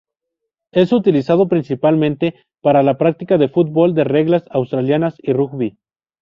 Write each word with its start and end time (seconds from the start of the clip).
Es 0.71 0.93
utilizado 0.93 1.47
principalmente 1.47 2.33
para 2.61 2.81
la 2.81 2.97
práctica 2.97 3.37
del 3.37 3.51
fútbol 3.51 3.93
de 3.93 4.03
reglas 4.03 4.43
australianas 4.49 5.13
y 5.19 5.31
rugby. 5.31 5.77